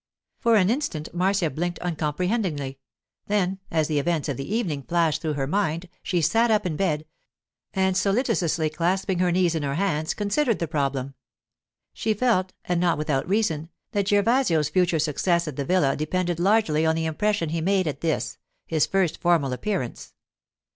For 0.39 0.55
an 0.55 0.71
instant 0.71 1.13
Marcia 1.13 1.51
blinked 1.51 1.77
uncomprehendingly; 1.83 2.79
then, 3.27 3.59
as 3.69 3.87
the 3.87 3.99
events 3.99 4.27
of 4.29 4.35
the 4.35 4.51
evening 4.51 4.81
flashed 4.81 5.21
through 5.21 5.33
her 5.33 5.45
mind, 5.45 5.87
she 6.01 6.23
sat 6.23 6.49
up 6.49 6.65
in 6.65 6.75
bed, 6.75 7.05
and 7.75 7.95
solicitously 7.95 8.71
clasping 8.71 9.19
her 9.19 9.31
knees 9.31 9.53
in 9.53 9.61
her 9.61 9.75
hands, 9.75 10.15
considered 10.15 10.57
the 10.57 10.67
problem. 10.67 11.13
She 11.93 12.15
felt, 12.15 12.51
and 12.65 12.81
not 12.81 12.97
without 12.97 13.29
reason, 13.29 13.69
that 13.91 14.07
Gervasio's 14.07 14.69
future 14.69 14.97
success 14.97 15.47
at 15.47 15.55
the 15.55 15.65
villa 15.65 15.95
depended 15.95 16.39
largely 16.39 16.83
on 16.83 16.95
the 16.95 17.05
impression 17.05 17.49
he 17.49 17.61
made 17.61 17.87
at 17.87 18.01
this, 18.01 18.39
his 18.65 18.87
first 18.87 19.21
formal 19.21 19.53
appearance. 19.53 20.15